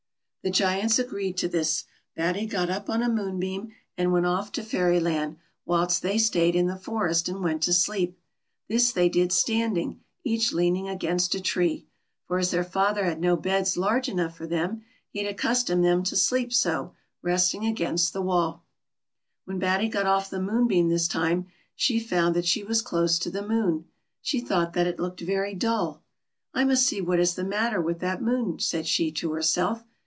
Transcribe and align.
The 0.43 0.49
Giants 0.49 0.97
agreed 0.97 1.37
to 1.37 1.47
this. 1.47 1.83
Batty 2.15 2.47
got 2.47 2.71
up 2.71 2.89
on 2.89 3.03
a 3.03 3.09
moon 3.13 3.39
beam, 3.39 3.73
and 3.95 4.11
went 4.11 4.25
ofif 4.25 4.51
to 4.53 4.63
Fairyland, 4.63 5.37
whilst 5.67 6.01
they 6.01 6.17
stayed 6.17 6.55
in 6.55 6.65
the 6.65 6.75
forest 6.75 7.29
and 7.29 7.43
went 7.43 7.61
to 7.61 7.73
sleep; 7.73 8.17
this 8.67 8.91
they 8.91 9.07
did 9.07 9.31
standing, 9.31 10.01
each 10.23 10.51
leaning 10.51 10.89
against 10.89 11.35
a 11.35 11.39
tree; 11.39 11.85
for 12.25 12.39
as 12.39 12.49
their 12.49 12.63
father 12.63 13.05
had 13.05 13.21
no 13.21 13.35
beds 13.37 13.77
large 13.77 14.09
enough 14.09 14.35
for 14.35 14.47
them, 14.47 14.81
he 15.11 15.23
had 15.23 15.31
accustomed 15.31 15.85
them 15.85 16.01
to 16.01 16.15
sleep 16.15 16.51
so, 16.51 16.95
resting 17.21 17.67
against 17.67 18.11
the 18.11 18.21
wall. 18.23 18.63
When 19.45 19.59
Batty 19.59 19.89
got 19.89 20.07
off 20.07 20.31
the 20.31 20.41
moonbeam 20.41 20.89
this 20.89 21.07
time, 21.07 21.49
she 21.75 21.99
found 21.99 22.35
that 22.35 22.47
she 22.47 22.63
was 22.63 22.81
close 22.81 23.19
to 23.19 23.29
the 23.29 23.47
moon. 23.47 23.85
She 24.23 24.41
thought 24.41 24.73
that 24.73 24.87
it 24.87 24.99
looked 24.99 25.21
very 25.21 25.53
dull," 25.53 26.01
I 26.55 26.63
must 26.63 26.87
see 26.87 26.99
what 26.99 27.19
is 27.19 27.35
the 27.35 27.43
matter 27.43 27.79
with 27.79 27.99
that 27.99 28.23
moon," 28.23 28.57
said 28.57 28.87
she 28.87 29.11
to 29.11 29.33
herself. 29.33 29.83